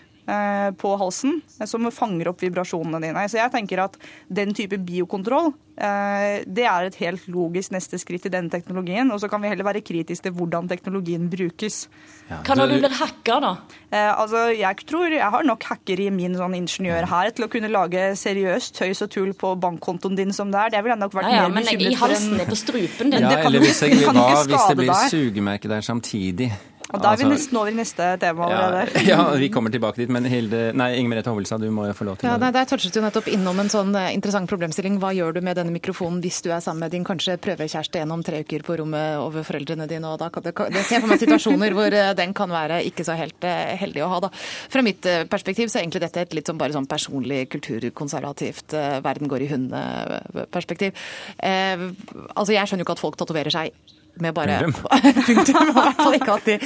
på 0.78 0.94
halsen 1.00 1.40
eh, 1.58 1.66
som 1.66 1.88
fanger 1.90 2.30
opp 2.30 2.42
vibrasjonene 2.42 3.00
dine. 3.02 3.26
Så 3.28 3.40
jeg 3.40 3.52
tenker 3.54 3.82
at 3.86 3.98
den 4.30 4.54
type 4.54 4.78
biokontroll 4.78 5.50
eh, 5.76 6.44
det 6.46 6.66
er 6.68 6.86
et 6.86 6.98
helt 7.00 7.26
logisk 7.32 7.74
neste 7.74 7.98
skritt 7.98 8.28
i 8.28 8.32
denne 8.32 8.52
teknologien. 8.52 9.10
Og 9.10 9.18
så 9.22 9.30
kan 9.32 9.42
vi 9.42 9.50
heller 9.50 9.66
være 9.66 9.82
kritiske 9.84 10.28
til 10.28 10.36
hvordan 10.38 10.70
teknologien 10.70 11.26
brukes. 11.32 11.86
Ja, 12.30 12.38
kan 12.46 12.60
du 12.60 12.68
bli 12.70 12.92
hacka, 12.92 13.38
da? 13.42 13.52
altså, 13.92 14.46
jeg 14.54 14.86
tror 14.88 15.10
jeg 15.12 15.28
har 15.34 15.44
nok 15.44 15.66
hacker 15.68 16.00
i 16.00 16.08
min 16.14 16.36
sånn 16.38 16.54
ingeniør 16.56 17.04
her 17.10 17.32
til 17.34 17.44
å 17.44 17.50
kunne 17.52 17.68
lage 17.72 18.12
seriøst 18.16 18.78
tøys 18.78 19.02
og 19.04 19.10
tull 19.12 19.34
på 19.36 19.52
bankkontoen 19.60 20.16
din 20.16 20.32
som 20.32 20.52
det 20.54 20.60
er. 20.62 20.72
Det 20.76 20.84
ville 20.84 20.96
jeg 20.96 21.02
nok 21.02 21.16
vært 21.18 21.28
ja, 21.28 21.42
ja, 21.42 21.48
mer 21.50 21.66
bekymret 21.66 21.82
for. 21.82 21.82
Men 21.82 21.92
i 21.92 22.00
halsen, 22.00 22.38
en... 22.38 22.48
på 22.48 22.60
strupen 22.62 23.12
din. 23.12 23.26
Ja, 23.26 23.38
eller 23.42 23.66
hvis, 23.66 23.82
jeg, 23.84 23.98
hva, 24.06 24.28
hvis 24.46 24.68
det 24.70 24.78
blir 24.80 25.08
sugemerke 25.12 25.72
der 25.72 25.84
samtidig. 25.84 26.52
Og 26.92 27.00
Da 27.00 27.12
er 27.12 27.20
vi 27.20 27.24
altså, 27.24 27.32
nesten 27.32 27.58
over 27.58 27.72
i 27.72 27.76
neste 27.76 28.06
tema 28.20 28.48
allerede. 28.48 29.02
Ja, 29.06 29.16
ja, 29.32 29.36
vi 29.40 29.48
kommer 29.52 29.72
tilbake 29.72 30.02
dit. 30.02 30.10
Men 30.12 30.26
Hilde, 30.28 30.60
nei, 30.76 30.90
Inger 31.00 31.14
Merete 31.14 31.32
Hovelstad, 31.32 31.64
du 31.64 31.72
må 31.72 31.86
jo 31.88 31.94
få 31.96 32.06
lov 32.08 32.18
til 32.20 32.28
ja, 32.28 32.36
nei, 32.40 32.50
Der 32.54 32.68
touchet 32.68 32.92
du 32.92 33.00
nettopp 33.04 33.30
innom 33.32 33.62
en 33.62 33.72
sånn 33.72 33.94
eh, 33.96 34.10
interessant 34.16 34.50
problemstilling. 34.50 34.98
Hva 35.00 35.14
gjør 35.16 35.38
du 35.38 35.40
med 35.44 35.56
denne 35.56 35.72
mikrofonen 35.74 36.20
hvis 36.24 36.42
du 36.44 36.50
er 36.52 36.60
sammen 36.64 36.84
med 36.84 36.92
din 36.92 37.06
kanskje 37.08 37.38
prøvekjæreste 37.42 38.02
gjennom 38.02 38.24
tre 38.26 38.42
uker 38.44 38.66
på 38.66 38.76
rommet 38.82 39.22
over 39.22 39.46
foreldrene 39.46 39.88
dine? 39.88 40.02
og 40.12 40.18
da 40.20 40.28
kan 40.34 40.44
det, 40.44 40.52
det 40.74 40.82
ser 40.84 41.00
for 41.00 41.12
meg 41.12 41.20
situasjoner 41.22 41.76
hvor 41.76 41.94
eh, 41.96 42.12
den 42.18 42.34
kan 42.36 42.52
være 42.52 42.82
ikke 42.88 43.06
så 43.08 43.16
helt 43.16 43.48
eh, 43.48 43.72
heldig 43.80 44.04
å 44.04 44.10
ha. 44.12 44.20
da. 44.26 44.32
Fra 44.72 44.84
mitt 44.84 45.08
perspektiv 45.32 45.72
så 45.72 45.78
er 45.78 45.86
egentlig 45.86 46.04
dette 46.04 46.26
et 46.26 46.36
litt 46.36 46.50
sånn 46.50 46.60
bare 46.60 46.76
sånn 46.76 46.90
personlig 46.90 47.46
kulturkonservativt 47.54 48.76
verden 49.04 49.30
går 49.30 49.46
i 49.46 49.50
hundene-perspektiv. 49.54 51.02
Eh, 51.38 51.88
altså 52.34 52.52
Jeg 52.52 52.68
skjønner 52.68 52.84
jo 52.84 52.90
ikke 52.90 52.98
at 52.98 53.04
folk 53.06 53.20
tatoverer 53.20 53.54
seg 53.54 54.00
med 54.20 54.32
bare 54.34 54.58
Punktum. 55.26 55.68
I 55.68 55.76
hvert 55.76 56.02
fall 56.02 56.14
ikke 56.18 56.32
alltid. 56.32 56.58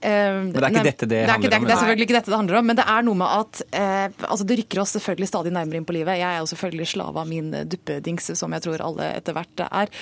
Uh, 0.00 0.48
men 0.48 0.54
det 0.54 0.62
er 0.64 0.72
ikke 0.72 0.84
dette 0.86 1.06
det, 1.10 1.18
det 1.28 1.32
handler 1.34 1.56
om? 1.58 1.66
Det 1.66 1.74
er 1.74 1.80
selvfølgelig 1.82 2.06
ikke 2.06 2.16
dette 2.16 2.32
det 2.32 2.38
handler 2.38 2.58
om, 2.60 2.68
men 2.70 2.78
det 2.78 2.86
er 2.88 3.04
noe 3.04 3.18
med 3.20 3.34
at 3.36 3.60
eh, 3.76 4.06
altså 4.30 4.46
det 4.48 4.56
rykker 4.60 4.80
oss 4.80 4.94
selvfølgelig 4.96 5.28
stadig 5.28 5.52
nærmere 5.52 5.80
inn 5.80 5.86
på 5.88 5.94
livet. 5.96 6.20
Jeg 6.20 6.28
er 6.28 6.38
jo 6.40 6.48
selvfølgelig 6.48 6.88
slave 6.94 7.20
av 7.20 7.28
min 7.28 7.50
duppedings, 7.68 8.30
som 8.40 8.54
jeg 8.56 8.64
tror 8.64 8.84
alle 8.86 9.10
etter 9.18 9.36
hvert 9.36 9.64
er. 9.66 9.92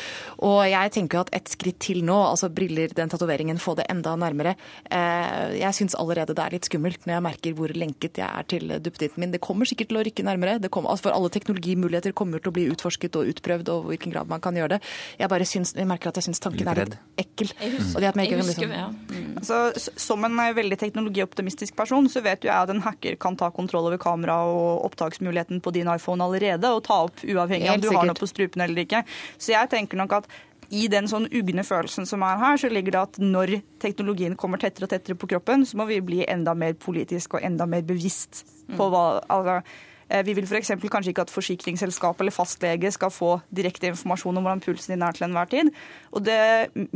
Og 0.47 0.61
jeg 0.71 0.93
tenker 0.95 1.19
jo 1.19 1.25
at 1.27 1.33
et 1.39 1.51
skritt 1.51 1.81
til 1.83 2.05
nå, 2.07 2.17
altså 2.29 2.51
briller, 2.55 2.93
den 2.95 3.11
tatoveringen, 3.11 3.59
få 3.63 3.75
det 3.79 3.89
enda 3.91 4.15
nærmere. 4.21 4.55
Eh, 4.87 5.59
jeg 5.59 5.79
syns 5.81 5.99
allerede 5.99 6.37
det 6.37 6.45
er 6.47 6.57
litt 6.57 6.71
skummelt 6.71 7.07
når 7.07 7.17
jeg 7.17 7.27
merker 7.29 7.59
hvor 7.59 7.75
lenket 7.75 8.23
jeg 8.23 8.29
er 8.29 8.49
til 8.55 8.77
duppeditten 8.79 9.25
min. 9.25 9.35
Det 9.35 9.43
kommer 9.45 9.69
sikkert 9.69 9.93
til 9.93 10.01
å 10.01 10.07
rykke 10.07 10.27
nærmere. 10.27 10.61
Kommer, 10.71 10.95
altså 10.95 11.09
for 11.09 11.19
alle 11.19 11.33
teknologimuligheter 11.35 12.15
kommer 12.17 12.43
til 12.43 12.53
å 12.53 12.57
bli 12.59 12.69
utforsket 12.73 13.19
og 13.19 13.33
utprøvd, 13.35 13.75
og 13.75 13.91
hvilken 13.91 14.15
grad 14.15 14.31
man 14.31 14.43
kan 14.45 14.57
gjøre 14.59 14.77
det. 14.77 14.81
Jeg 15.19 15.33
bare 15.33 15.49
syns, 15.49 15.75
jeg 15.75 15.89
merker 15.91 16.13
at 16.13 16.21
jeg 16.21 16.29
syns 16.29 16.43
tanken 16.45 16.71
er 16.71 16.85
litt 16.85 16.99
ekkel. 17.19 17.53
Jeg 17.59 17.75
husker, 17.79 18.05
jeg 18.05 18.39
husker 18.39 18.47
liksom, 18.53 18.75
ja. 18.79 18.89
Mm. 19.09 19.31
Altså, 19.41 19.88
som 19.97 20.25
en 20.27 20.41
eh, 20.43 20.55
veldig 20.57 20.79
teknologioptimistisk 20.81 21.77
person, 21.79 22.09
så 22.11 22.23
vet 22.25 22.45
jo 22.45 22.51
jeg 22.51 22.57
at 22.57 22.73
en 22.73 22.83
hacker 22.85 23.17
kan 23.21 23.39
ta 23.39 23.51
kontroll 23.55 23.89
over 23.91 24.01
kamera 24.03 24.41
og 24.49 24.85
opptaksmuligheten 24.91 25.63
på 25.65 25.73
din 25.77 25.91
iPhone 25.93 26.25
allerede, 26.25 26.71
og 26.75 26.85
ta 26.89 27.03
opp 27.07 27.25
uavhengig 27.25 27.71
av 27.71 27.79
om 27.79 27.87
du 27.87 27.91
har 27.95 28.09
noe 28.09 28.19
på 28.19 28.31
strupen 28.31 28.65
eller 28.65 28.85
ikke. 28.85 29.05
Så 29.39 29.55
jeg 29.55 29.73
tenker 29.73 30.01
nok 30.01 30.21
at 30.21 30.31
i 30.69 30.85
den 30.93 31.09
sånn 31.09 31.29
ugne 31.33 31.65
følelsen 31.65 32.07
som 32.09 32.23
er 32.27 32.41
her, 32.43 32.59
så 32.61 32.69
ligger 32.73 32.95
det 32.95 33.01
at 33.01 33.21
når 33.23 33.55
teknologien 33.81 34.37
kommer 34.37 34.61
tettere 34.61 34.85
og 34.85 34.93
tettere 34.93 35.17
på 35.17 35.31
kroppen, 35.31 35.65
så 35.65 35.79
må 35.81 35.89
vi 35.89 36.03
bli 36.05 36.25
enda 36.29 36.53
mer 36.59 36.77
politisk 36.77 37.39
og 37.39 37.47
enda 37.47 37.67
mer 37.67 37.87
bevisst 37.89 38.45
på 38.77 38.91
hva 38.93 39.05
altså, 39.33 39.63
vi 40.25 40.35
vil 40.39 40.47
f.eks. 40.49 40.73
kanskje 40.89 41.13
ikke 41.13 41.27
at 41.27 41.33
forsikringsselskap 41.33 42.21
eller 42.21 42.35
fastlege 42.35 42.91
skal 42.95 43.13
få 43.13 43.35
direkte 43.55 43.91
informasjon 43.91 44.41
om 44.41 44.47
hvordan 44.47 44.63
pulsen 44.65 44.95
din 44.95 45.05
er 45.05 45.17
til 45.17 45.29
enhver 45.29 45.51
tid. 45.53 45.71
Og 46.13 46.25
det, 46.25 46.39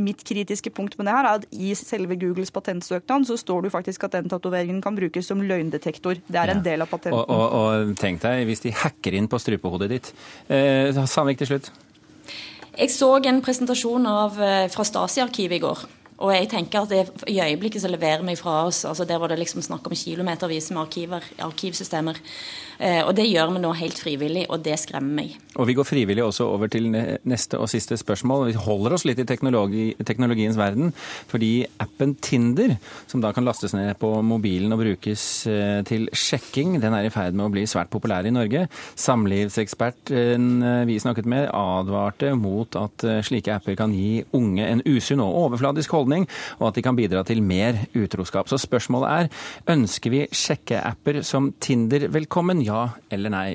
Mitt 0.00 0.24
kritiske 0.24 0.72
punkt 0.74 0.96
med 0.98 1.08
det 1.08 1.16
her 1.16 1.28
er 1.28 1.40
at 1.40 1.46
i 1.52 1.74
selve 1.78 2.16
Googles 2.16 2.52
patentsøknad 2.54 3.28
så 3.28 3.36
står 3.40 3.66
det 3.66 3.74
faktisk 3.74 4.08
at 4.08 4.16
den 4.16 4.32
tatoveringen 4.32 4.80
kan 4.82 4.96
brukes 4.96 5.28
som 5.28 5.42
løgndetektor. 5.44 6.20
Det 6.26 6.40
er 6.40 6.54
en 6.54 6.64
del 6.64 6.84
av 6.84 6.90
patenten. 6.90 7.20
Og, 7.20 7.30
og, 7.30 7.56
og 7.92 7.96
tenk 8.00 8.22
deg 8.24 8.46
hvis 8.48 8.64
de 8.64 8.74
hacker 8.82 9.16
inn 9.18 9.28
på 9.30 9.40
strupehodet 9.42 9.90
ditt. 9.92 10.12
Eh, 10.48 10.92
Sandvik 11.06 11.42
til 11.42 11.54
slutt. 11.54 11.72
Jeg 12.72 12.88
så 12.88 13.10
en 13.28 13.42
presentasjon 13.44 14.06
av, 14.08 14.38
eh, 14.40 14.68
fra 14.72 14.84
Stasi-arkivet 14.88 15.58
i 15.58 15.64
går. 15.66 15.82
Og 16.18 16.32
jeg 16.34 16.48
tenker 16.52 16.82
at 16.82 16.90
det, 16.92 17.28
I 17.30 17.40
øyeblikket 17.40 17.82
så 17.82 17.90
leverer 17.90 18.22
vi 18.26 18.36
fra 18.36 18.66
oss 18.66 18.84
altså 18.84 19.04
Der 19.08 19.18
var 19.18 19.32
det 19.32 19.38
liksom 19.40 19.62
snakk 19.64 19.86
om 19.88 19.96
kilometervis 19.96 20.70
med 20.70 20.82
arkiver, 20.82 21.24
arkivsystemer. 21.38 22.20
Eh, 22.78 23.00
og 23.06 23.16
Det 23.16 23.26
gjør 23.30 23.54
vi 23.54 23.62
nå 23.62 23.72
helt 23.72 23.98
frivillig, 23.98 24.46
og 24.50 24.64
det 24.64 24.78
skremmer 24.78 25.22
meg. 25.22 25.38
Og 25.60 25.68
vi 25.68 25.74
går 25.76 25.84
frivillig 25.84 26.22
også 26.24 26.46
over 26.48 26.70
til 26.72 26.88
neste 26.88 27.58
og 27.60 27.68
siste 27.68 27.96
spørsmål. 28.00 28.46
Vi 28.48 28.56
holder 28.56 28.96
oss 28.96 29.04
litt 29.04 29.20
i 29.20 29.26
teknologi, 29.28 29.90
teknologiens 30.00 30.56
verden, 30.56 30.92
fordi 31.28 31.66
appen 31.82 32.14
Tinder, 32.24 32.76
som 33.10 33.20
da 33.20 33.34
kan 33.36 33.44
lastes 33.44 33.74
ned 33.76 33.92
på 34.00 34.14
mobilen 34.24 34.72
og 34.72 34.80
brukes 34.80 35.24
eh, 35.50 35.82
til 35.88 36.08
sjekking, 36.16 36.78
den 36.80 36.96
er 36.96 37.08
i 37.08 37.12
ferd 37.12 37.36
med 37.36 37.48
å 37.50 37.52
bli 37.52 37.66
svært 37.68 37.92
populær 37.92 38.26
i 38.28 38.32
Norge. 38.32 38.64
Samlivseksperten 38.96 40.50
eh, 40.64 40.80
vi 40.88 40.98
snakket 41.02 41.28
med, 41.28 41.50
advarte 41.52 42.32
mot 42.38 42.80
at 42.80 43.06
eh, 43.08 43.22
slike 43.26 43.52
apper 43.52 43.76
kan 43.78 43.92
gi 43.96 44.22
unge 44.38 44.66
en 44.68 44.84
usunn 44.88 45.24
og 45.24 45.36
overfladisk 45.46 45.92
holdning, 45.92 46.28
og 46.60 46.70
at 46.70 46.80
de 46.80 46.86
kan 46.88 46.96
bidra 46.96 47.26
til 47.28 47.44
mer 47.44 47.84
utroskap. 47.92 48.48
Så 48.48 48.60
spørsmålet 48.62 49.12
er, 49.12 49.32
ønsker 49.76 50.16
vi 50.16 50.26
sjekkeapper 50.32 51.20
som 51.26 51.52
Tinder 51.60 52.08
velkommen, 52.12 52.64
ja 52.64 52.88
eller 53.12 53.32
nei? 53.32 53.48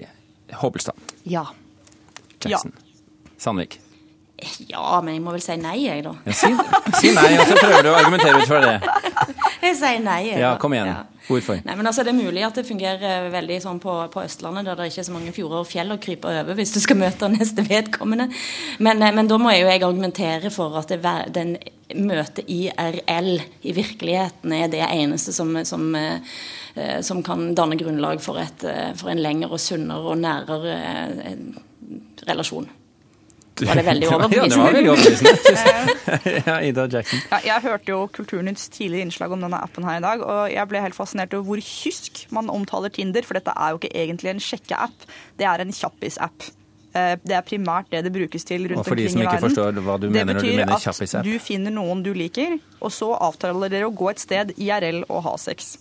Håbelstad. 0.62 0.96
Ja. 1.28 1.50
Jackson. 2.54 2.74
Sandvik. 3.38 3.80
Ja, 4.70 5.00
men 5.02 5.16
jeg 5.16 5.22
må 5.26 5.34
vel 5.34 5.42
si 5.42 5.56
nei, 5.58 5.80
jeg, 5.88 6.04
da. 6.06 6.14
Ja, 6.28 6.34
si, 6.38 6.52
si, 7.00 7.12
nei, 7.16 7.30
og 7.40 7.48
så 7.50 7.58
prøver 7.58 7.88
du 7.88 7.90
å 7.90 7.98
argumentere 7.98 8.44
ut 8.44 8.50
fra 8.50 8.62
det. 8.62 8.76
Jeg 9.58 9.74
sier 9.80 10.02
nei. 10.06 10.20
Jeg, 10.28 10.42
ja, 10.44 10.52
kom 10.62 10.76
igjen. 10.76 10.92
Ja. 10.92 11.18
Hvorfor? 11.28 11.58
Nei, 11.66 11.74
men 11.76 11.90
altså, 11.90 12.06
Det 12.06 12.12
er 12.14 12.20
mulig 12.22 12.44
at 12.46 12.56
det 12.56 12.64
fungerer 12.68 13.26
veldig 13.34 13.58
sånn 13.64 13.80
på, 13.84 13.96
på 14.14 14.22
Østlandet, 14.24 14.68
der 14.70 14.78
det 14.80 14.92
ikke 14.92 15.02
er 15.02 15.08
så 15.10 15.16
mange 15.16 15.34
fjorder 15.36 15.64
og 15.64 15.68
fjell 15.68 15.92
å 15.92 15.98
krype 16.00 16.30
over 16.32 16.56
hvis 16.56 16.76
du 16.76 16.80
skal 16.84 17.00
møte 17.02 17.28
neste 17.34 17.66
vedkommende. 17.68 18.30
Men, 18.78 19.02
eh, 19.02 19.16
men 19.18 19.28
da 19.28 19.40
må 19.42 19.52
jeg 19.52 19.66
jo 19.66 19.72
jeg 19.74 19.84
argumentere 19.84 20.54
for 20.54 20.78
at 20.80 20.94
det, 20.94 21.16
den 21.36 21.58
møtet 21.98 22.48
IRL 22.48 23.34
i 23.42 23.76
virkeligheten 23.76 24.56
er 24.56 24.72
det 24.72 24.86
eneste 24.86 25.36
som, 25.36 25.52
som, 25.68 25.90
eh, 25.98 27.02
som 27.04 27.26
kan 27.26 27.50
danne 27.58 27.80
grunnlag 27.80 28.24
for, 28.24 28.40
et, 28.40 28.64
eh, 28.64 28.94
for 28.96 29.12
en 29.12 29.24
lengre 29.24 29.52
og 29.58 29.64
sunnere 29.64 30.14
og 30.14 30.22
nærere 30.22 30.78
relasjon. 32.28 32.70
Var 33.58 33.80
det 33.80 33.86
veldig 33.88 34.10
overbevisende? 34.12 34.38
Ja, 34.38 34.50
det 34.50 34.58
var 34.62 34.76
veldig 34.76 34.92
overbevisende. 34.92 36.42
ja, 36.50 36.58
Ida 36.62 36.86
Jackson. 36.94 37.22
Ja, 37.32 37.40
jeg 37.46 37.64
hørte 37.64 37.90
jo 37.90 38.02
Kulturnytts 38.14 38.68
tidligere 38.74 39.08
innslag 39.08 39.34
om 39.34 39.42
denne 39.42 39.62
appen 39.66 39.88
her 39.88 39.98
i 39.98 40.04
dag, 40.04 40.22
og 40.22 40.52
jeg 40.54 40.70
ble 40.70 40.84
helt 40.84 40.98
fascinert 40.98 41.34
over 41.34 41.48
hvor 41.50 41.64
kysk 41.66 42.28
man 42.36 42.52
omtaler 42.54 42.94
Tinder, 42.94 43.26
for 43.26 43.40
dette 43.40 43.56
er 43.56 43.74
jo 43.74 43.82
ikke 43.82 43.94
egentlig 43.96 44.34
en 44.36 44.44
sjekkeapp, 44.44 45.10
det 45.42 45.50
er 45.50 45.64
en 45.64 45.74
kjappis-app. 45.74 46.52
Eh, 46.98 47.14
det 47.24 47.38
er 47.38 47.46
primært 47.46 47.90
det 47.94 48.04
det 48.08 48.14
brukes 48.16 48.48
til 48.48 48.68
rundt 48.72 48.82
omkring 48.82 48.84
i 48.84 48.84
verden. 48.84 48.84
Og 48.84 48.90
for 48.90 49.02
de 49.02 49.08
som 49.14 49.24
ikke 49.26 49.46
forstår 49.46 49.82
hva 49.86 49.98
du 50.02 50.10
mener 50.10 50.38
når 50.38 50.46
du 50.46 50.52
mener 50.52 50.84
kjappis-app? 50.84 51.24
Det 51.24 51.32
betyr 51.32 51.38
at 51.38 51.44
du 51.44 51.48
finner 51.48 51.76
noen 51.78 52.04
du 52.06 52.12
liker, 52.18 52.60
og 52.82 52.94
så 52.94 53.14
avtaler 53.30 53.74
dere 53.74 53.90
å 53.90 53.96
gå 53.96 54.12
et 54.12 54.24
sted 54.24 54.54
IRL 54.58 55.04
og 55.08 55.26
ha 55.28 55.36
sex. 55.42 55.76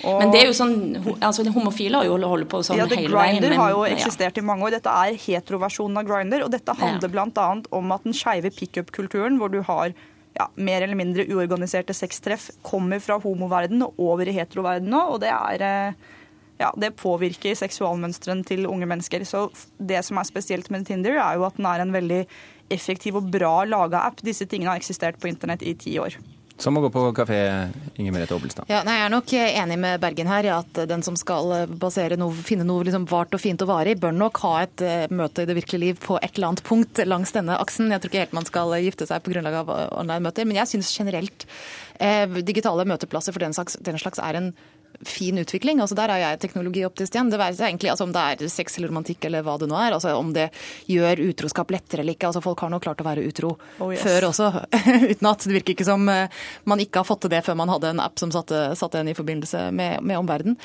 Og, 0.00 0.16
men 0.22 0.30
det 0.32 0.40
er 0.40 0.46
jo 0.48 0.54
sånn, 0.56 0.76
altså 1.20 1.44
Homofile 1.52 2.00
har 2.00 2.08
jo 2.08 2.16
holdt 2.16 2.48
på 2.48 2.62
sånn 2.64 2.78
ja, 2.80 2.86
hele 2.88 3.12
veien. 3.12 3.36
Grindr 3.36 3.56
har 3.60 3.74
jo 3.74 3.82
eksistert 3.88 4.38
ja. 4.38 4.42
i 4.42 4.46
mange 4.46 4.64
år. 4.64 4.78
Dette 4.78 4.94
er 5.02 5.18
heteroversjonen 5.26 6.00
av 6.00 6.06
Grinder. 6.08 6.46
Og 6.46 6.54
dette 6.54 6.76
handler 6.78 7.10
ja. 7.10 7.26
bl.a. 7.28 7.48
om 7.76 7.92
at 7.92 8.06
den 8.06 8.16
skeive 8.16 8.52
pickup-kulturen, 8.56 9.36
hvor 9.40 9.52
du 9.52 9.60
har 9.66 9.92
ja, 10.38 10.46
mer 10.56 10.86
eller 10.86 10.96
mindre 10.96 11.26
uorganiserte 11.28 11.92
sextreff, 11.96 12.48
kommer 12.64 13.02
fra 13.04 13.18
homoverdenen 13.20 13.84
og 13.90 14.00
over 14.14 14.30
i 14.30 14.36
heteroverdenen 14.38 14.94
nå. 14.94 15.02
Og 15.12 15.20
det 15.20 15.34
er 15.34 15.66
eh, 15.68 16.08
ja, 16.60 16.70
det 16.76 16.92
påvirker 17.00 17.56
seksualmønstrene 17.56 18.44
til 18.46 18.68
unge 18.68 18.88
mennesker. 18.88 19.24
Så 19.28 19.46
det 19.78 20.02
som 20.06 20.20
er 20.20 20.28
spesielt 20.28 20.68
med 20.72 20.86
Tinder, 20.88 21.16
er 21.16 21.38
jo 21.38 21.46
at 21.48 21.56
den 21.56 21.68
er 21.70 21.84
en 21.84 21.94
veldig 21.94 22.24
effektiv 22.70 23.16
og 23.18 23.30
bra 23.32 23.62
laga 23.66 24.04
app. 24.10 24.20
Disse 24.24 24.46
tingene 24.46 24.74
har 24.74 24.82
eksistert 24.82 25.18
på 25.20 25.30
internett 25.30 25.64
i 25.66 25.74
ti 25.78 25.96
år. 25.98 26.18
Som 26.60 26.76
å 26.76 26.82
gå 26.84 26.90
på 26.92 27.06
kafé, 27.16 27.38
Inger 27.96 28.12
Merete 28.12 28.36
Obelstad. 28.36 28.68
Ja, 28.68 28.82
nei, 28.84 28.98
jeg 28.98 29.06
er 29.06 29.12
nok 29.14 29.30
enig 29.32 29.78
med 29.80 30.02
Bergen 30.02 30.28
her 30.28 30.44
i 30.44 30.50
at 30.52 30.80
den 30.90 31.00
som 31.00 31.16
skal 31.16 31.48
noe, 31.70 32.42
finne 32.44 32.66
noe 32.68 32.84
liksom 32.84 33.06
vart 33.08 33.32
og 33.32 33.40
fint 33.40 33.64
og 33.64 33.70
varig, 33.70 33.94
bør 34.02 34.12
nok 34.12 34.42
ha 34.44 34.50
et 34.66 34.84
uh, 34.84 35.06
møte 35.08 35.46
i 35.46 35.48
det 35.48 35.56
virkelige 35.56 35.84
liv 35.86 36.02
på 36.04 36.18
et 36.20 36.36
eller 36.36 36.50
annet 36.50 36.64
punkt 36.66 37.00
langs 37.08 37.32
denne 37.32 37.56
aksen. 37.56 37.88
Jeg 37.88 38.04
tror 38.04 38.12
ikke 38.12 38.26
helt 38.26 38.36
man 38.36 38.48
skal 38.48 38.76
gifte 38.84 39.08
seg 39.08 39.24
på 39.24 39.32
grunnlag 39.32 39.56
av 39.62 39.72
online-møter, 39.72 40.44
men 40.44 40.60
jeg 40.60 40.72
syns 40.74 40.92
generelt 40.92 41.48
eh, 41.96 42.28
digitale 42.44 42.84
møteplasser 42.92 43.32
for 43.32 43.40
den 43.40 43.56
slags, 43.56 43.80
den 43.80 43.96
slags 44.02 44.20
er 44.20 44.36
en 44.36 44.52
fin 45.00 45.38
utvikling. 45.38 45.80
Altså 45.80 45.96
Der 45.98 46.12
er 46.12 46.22
jeg 46.22 46.40
teknologioptist 46.44 47.14
igjen. 47.14 47.30
Det 47.32 47.40
være 47.40 47.56
seg 47.58 47.70
egentlig 47.70 47.90
altså, 47.92 48.06
om 48.08 48.14
det 48.14 48.20
er 48.20 48.52
sex 48.52 48.78
eller 48.78 48.92
romantikk 48.92 49.24
eller 49.28 49.44
hva 49.46 49.56
det 49.60 49.70
nå 49.70 49.78
er. 49.78 49.96
Altså 49.96 50.14
Om 50.18 50.32
det 50.36 50.50
gjør 50.90 51.22
utroskap 51.28 51.72
lettere 51.72 52.04
eller 52.04 52.16
ikke. 52.16 52.30
Altså 52.30 52.42
Folk 52.44 52.64
har 52.64 52.72
nå 52.72 52.80
klart 52.82 53.00
å 53.00 53.06
være 53.06 53.24
utro 53.26 53.54
oh, 53.78 53.90
yes. 53.92 54.02
før 54.04 54.28
også, 54.30 54.50
uten 55.12 55.30
at 55.30 55.46
det 55.46 55.56
virker 55.56 55.76
ikke 55.76 55.86
som 55.88 56.08
eh, 56.12 56.42
man 56.68 56.82
ikke 56.82 57.02
har 57.02 57.08
fått 57.08 57.24
til 57.24 57.32
det 57.32 57.42
før 57.46 57.58
man 57.60 57.72
hadde 57.72 57.92
en 57.92 58.02
app 58.02 58.20
som 58.20 58.32
satte, 58.34 58.62
satte 58.78 59.00
en 59.00 59.10
i 59.10 59.16
forbindelse 59.16 59.66
med, 59.76 60.00
med 60.06 60.20
omverdenen. 60.20 60.58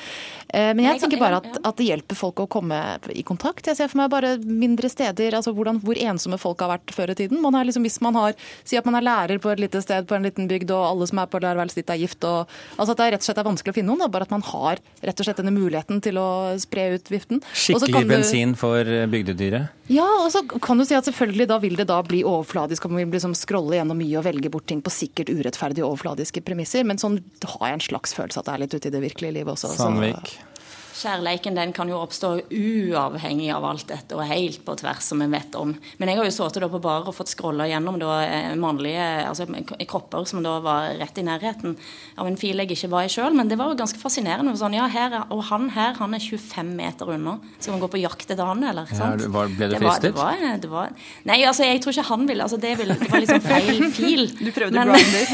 Eh, 0.48 0.72
men 0.76 0.84
jeg 0.86 1.02
tenker 1.02 1.20
bare 1.20 1.40
at, 1.42 1.60
at, 1.62 1.74
det 1.76 1.88
hjelper 1.88 2.18
folk 2.18 2.44
å 2.44 2.48
komme 2.50 2.80
i 3.12 3.24
kontakt. 3.26 3.66
Jeg 3.68 3.78
ser 3.78 3.90
for 3.92 4.00
meg 4.00 4.12
bare 4.12 4.36
mindre 4.40 4.90
steder, 4.92 5.36
altså 5.36 5.52
hvordan, 5.56 5.80
hvor 5.84 5.98
ensomme 6.00 6.38
folk 6.40 6.64
har 6.64 6.72
vært 6.76 6.94
før 6.96 7.12
i 7.12 7.18
tiden. 7.18 7.40
Man 7.44 7.56
liksom, 7.66 7.84
hvis 7.86 8.00
man 8.04 8.16
har, 8.18 8.36
Si 8.66 8.76
at 8.78 8.86
man 8.88 8.96
er 8.98 9.04
lærer 9.04 9.40
på 9.42 9.50
et 9.52 9.60
lite 9.62 9.80
sted 9.84 10.06
på 10.08 10.16
en 10.16 10.24
liten 10.26 10.48
bygd, 10.50 10.72
og 10.74 10.84
alle 10.90 11.08
som 11.08 11.20
er 11.22 11.28
på 11.30 11.40
lærerværelset 11.42 11.82
ditt 11.82 11.92
er 11.92 12.00
gift. 12.00 12.24
Og, 12.26 12.52
altså 12.76 12.94
at 12.94 13.00
det 13.00 13.10
rett 13.14 13.24
og 13.24 13.28
slett 13.28 13.40
er 13.42 13.48
vanskelig 13.48 13.74
å 13.74 13.76
finne 13.76 13.92
noen. 13.92 14.04
Da, 14.04 14.10
bare 14.16 14.26
at 14.26 14.34
man 14.34 14.44
har 14.48 14.82
rett 15.06 15.20
og 15.22 15.28
slett 15.28 15.40
denne 15.42 15.54
muligheten 15.54 16.02
til 16.04 16.18
å 16.20 16.28
spre 16.62 16.88
ut 16.96 17.12
viften. 17.12 17.42
Skikkelig 17.52 18.04
du, 18.06 18.10
bensin 18.10 18.56
for 18.58 18.88
bygdedyret? 19.12 19.72
Ja, 19.92 20.06
og 20.24 20.32
så 20.34 20.42
kan 20.42 20.80
du 20.80 20.86
si 20.88 20.96
at 20.98 21.06
selvfølgelig 21.06 21.46
da 21.52 21.60
vil 21.62 21.78
det 21.78 21.86
da 21.92 22.00
bli 22.06 22.24
overfladisk, 22.26 22.88
og 22.88 22.96
man 22.96 23.04
vil 23.04 23.14
liksom 23.18 23.36
scrolle 23.38 23.78
gjennom 23.78 24.00
mye 24.00 24.18
og 24.18 24.26
velge 24.26 24.50
bort 24.52 24.66
ting 24.70 24.82
på 24.82 24.92
sikkert 24.94 25.30
urettferdige 25.30 25.86
overfladiske 25.86 26.42
premisser. 26.46 26.86
Men 26.88 26.98
sånn 27.02 27.20
har 27.44 27.70
jeg 27.70 27.78
en 27.78 27.86
slags 27.90 28.16
følelse 28.16 28.42
at 28.42 28.48
det 28.48 28.56
er 28.56 28.64
litt 28.64 28.76
ute 28.76 28.90
i 28.90 28.94
det 28.96 29.04
virkelige 29.04 29.38
livet 29.38 29.54
også. 29.54 29.74
Sandvik. 29.78 30.34
Så, 30.34 30.55
Kjærleiken 30.96 31.56
den 31.58 31.74
kan 31.76 31.90
jo 31.90 31.98
oppstå 32.00 32.30
uavhengig 32.48 33.50
av 33.52 33.64
alt 33.68 33.84
dette, 33.90 34.16
og 34.16 34.24
helt 34.24 34.62
på 34.64 34.76
tvers, 34.80 35.04
som 35.04 35.20
vi 35.20 35.26
vet 35.28 35.56
om. 35.58 35.74
Men 36.00 36.08
jeg 36.08 36.16
har 36.16 36.28
jo 36.28 36.32
sittet 36.32 36.64
på 36.72 36.80
bar 36.80 37.04
og 37.04 37.16
fått 37.16 37.34
scrolla 37.34 37.66
gjennom 37.68 37.98
da, 38.00 38.14
eh, 38.24 38.54
mannlige 38.56 39.04
altså, 39.28 39.44
kropper 39.84 40.24
som 40.28 40.40
da 40.44 40.54
var 40.64 40.96
rett 40.96 41.20
i 41.20 41.26
nærheten 41.26 41.76
av 42.16 42.30
en 42.30 42.38
fil 42.40 42.62
jeg 42.62 42.72
ikke 42.72 42.90
var 42.94 43.04
i 43.04 43.12
sjøl. 43.12 43.36
Men 43.36 43.50
det 43.50 43.58
var 43.60 43.74
jo 43.74 43.80
ganske 43.82 44.00
fascinerende. 44.00 44.54
Sånn, 44.56 44.78
ja, 44.78 44.86
her, 44.88 45.18
og 45.28 45.44
han 45.50 45.68
her 45.74 45.98
han 46.00 46.16
er 46.16 46.24
25 46.24 46.72
meter 46.78 47.12
unna. 47.12 47.36
Skal 47.58 47.76
man 47.76 47.84
gå 47.84 47.92
på 47.92 48.00
jakt 48.00 48.32
etter 48.32 48.48
han, 48.48 48.64
eller? 48.64 48.88
Ja, 48.96 49.12
var, 49.36 49.52
ble 49.52 49.68
du 49.68 49.76
fristet? 49.76 50.08
Det 50.08 50.16
var, 50.16 50.40
det 50.64 50.72
var, 50.72 50.96
nei, 51.28 51.42
altså, 51.44 51.68
jeg 51.68 51.84
tror 51.84 51.92
ikke 51.92 52.08
han 52.08 52.26
ville. 52.32 52.48
Altså, 52.48 52.60
det, 52.62 52.72
ville, 52.80 52.96
det 52.96 53.10
var 53.12 53.24
liksom 53.26 53.44
feil 53.44 53.84
fil. 54.00 54.24
Du 54.40 54.48
prøvde 54.48 54.80
men, 54.80 54.96
grinder. 54.96 55.28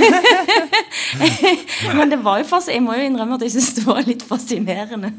men 2.00 2.16
det 2.16 2.18
var 2.26 2.42
jo 2.42 2.50
fast, 2.50 2.74
jeg 2.74 2.82
må 2.82 2.98
jo 2.98 3.06
innrømme 3.06 3.38
at 3.38 3.46
jeg 3.46 3.54
syns 3.60 3.72
det 3.78 3.86
var 3.86 4.02
litt 4.10 4.26
fascinerende. 4.26 5.14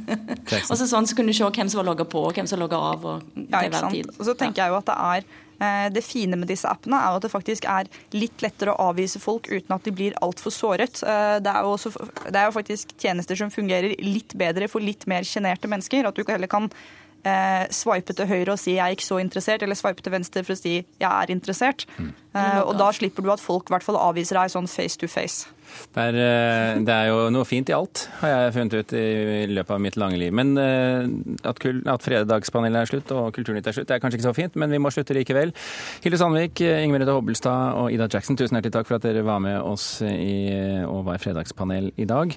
Og 0.71 0.75
så 0.77 0.87
sånn 0.89 1.07
så 1.09 1.17
kunne 1.17 1.33
du 1.33 1.37
se 1.37 1.47
hvem 1.47 1.71
som 1.71 1.81
var 1.81 1.89
logga 1.91 2.05
på, 2.09 2.25
og 2.27 2.35
hvem 2.35 2.49
som 2.49 2.61
logga 2.61 2.79
av. 2.91 3.07
Og, 3.07 3.31
ja, 3.45 3.63
ikke 3.63 3.81
sant. 3.85 4.13
Og 4.17 4.27
så 4.29 4.35
tenker 4.39 4.63
jeg 4.63 4.73
jo 4.73 4.79
at 4.79 4.89
det 4.89 4.97
er 4.97 5.27
eh, 5.67 5.87
det 5.95 6.03
fine 6.05 6.39
med 6.39 6.51
disse 6.51 6.69
appene 6.69 6.99
er 6.99 7.17
at 7.17 7.25
det 7.25 7.31
faktisk 7.33 7.67
er 7.69 7.89
litt 8.15 8.43
lettere 8.45 8.73
å 8.73 8.89
avvise 8.91 9.21
folk 9.23 9.49
uten 9.51 9.75
at 9.75 9.87
de 9.87 9.95
blir 9.95 10.17
altfor 10.25 10.53
såret. 10.55 11.03
Eh, 11.03 11.37
det 11.43 11.53
er, 11.53 11.61
jo 11.63 11.77
også, 11.77 11.93
det 12.27 12.35
er 12.39 12.49
jo 12.49 12.57
faktisk 12.57 12.95
tjenester 12.99 13.39
som 13.39 13.53
fungerer 13.53 13.95
litt 14.03 14.35
bedre 14.39 14.69
for 14.71 14.83
litt 14.83 15.07
mer 15.09 15.27
sjenerte 15.27 15.71
mennesker. 15.71 16.09
At 16.09 16.19
du 16.19 16.25
heller 16.27 16.51
kan 16.51 16.71
eh, 17.25 17.65
swipe 17.71 18.13
til 18.13 18.27
høyre 18.27 18.53
og 18.53 18.59
si 18.59 18.75
'jeg 18.75 18.85
er 18.85 18.95
ikke 18.95 19.11
så 19.11 19.19
interessert', 19.19 19.63
eller 19.63 19.75
swipe 19.75 20.01
til 20.01 20.11
venstre 20.11 20.43
for 20.43 20.53
å 20.53 20.61
si 20.61 20.85
'jeg 20.99 21.11
er 21.23 21.33
interessert'. 21.33 21.85
Mm. 21.97 22.13
Eh, 22.33 22.61
og 22.65 22.77
da 22.79 22.89
slipper 22.91 23.21
du 23.21 23.29
at 23.29 23.41
folk 23.41 23.69
i 23.69 23.75
hvert 23.75 23.85
fall 23.85 23.99
avviser 24.01 24.39
deg 24.39 24.49
sånn 24.49 24.69
face 24.69 24.97
to 24.97 25.07
face. 25.07 25.45
Det 25.93 26.01
er, 26.01 26.15
eh, 26.17 26.79
det 26.85 26.93
er, 26.93 27.07
jo 27.09 27.29
noe 27.33 27.45
fint 27.45 27.69
i 27.69 27.73
alt, 27.73 28.09
har 28.19 28.29
jeg 28.29 28.53
funnet 28.53 28.73
ut 28.73 28.93
i 28.93 29.45
løpet 29.49 29.73
av 29.73 29.81
mitt 29.81 29.97
lange 29.97 30.17
liv. 30.17 30.33
Men 30.33 30.57
eh, 30.57 31.05
at, 31.45 31.61
at 31.93 32.05
Fredagspanelet 32.05 32.81
er 32.81 32.89
slutt 32.89 33.13
og 33.13 33.31
Kulturnytt 33.33 33.67
er 33.67 33.77
slutt, 33.77 33.87
det 33.87 33.95
er 33.95 34.01
kanskje 34.01 34.19
ikke 34.19 34.29
så 34.29 34.35
fint, 34.37 34.55
men 34.55 34.73
vi 34.73 34.81
må 34.81 34.89
slutte 34.93 35.13
likevel. 35.17 35.53
Hilde 36.03 36.17
Sandvik, 36.17 36.61
Ingvild 36.61 37.03
Merete 37.03 37.17
Hobbelstad 37.17 37.77
og 37.77 37.93
Ida 37.93 38.09
Jackson, 38.09 38.37
tusen 38.37 38.57
hjertelig 38.57 38.73
takk 38.73 38.89
for 38.89 38.97
at 38.97 39.05
dere 39.05 39.25
var 39.25 39.41
med 39.43 39.61
oss 39.61 40.01
i, 40.01 40.49
og 40.89 41.05
var 41.05 41.21
fredagspanel 41.21 41.91
i 41.97 42.09
dag. 42.09 42.33